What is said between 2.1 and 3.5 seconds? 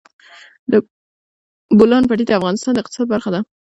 د افغانستان د اقتصاد برخه ده.